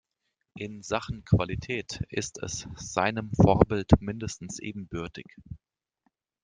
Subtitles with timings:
[0.55, 5.27] In Sachen Qualität ist es seinem Vorbild mindestens ebenbürtig.